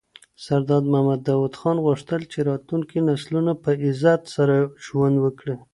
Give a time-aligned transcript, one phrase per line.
[0.45, 5.55] سردار محمد داود خان غوښتل چي راتلونکي نسلونه په عزت سره ژوند وکړي.